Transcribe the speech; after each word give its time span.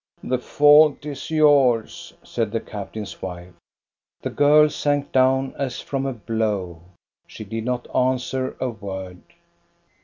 "The 0.33 0.39
fault 0.39 1.05
is 1.05 1.29
yours," 1.29 2.11
said 2.23 2.51
the 2.51 2.59
captain's 2.59 3.21
wife. 3.21 3.53
The 4.23 4.31
girl 4.31 4.67
sank 4.67 5.11
down 5.11 5.53
as 5.59 5.79
from 5.79 6.07
a 6.07 6.13
blow. 6.13 6.81
She 7.27 7.43
did 7.43 7.65
not 7.65 7.87
answer 7.95 8.57
a 8.59 8.69
word. 8.71 9.21